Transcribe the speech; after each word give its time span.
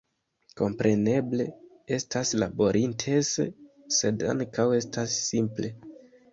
Kompreneble 0.61 1.45
estas 1.99 2.33
laborintense, 2.45 3.47
sed 4.01 4.29
ankaŭ 4.35 4.69
estas 4.83 5.23
simple. 5.31 5.75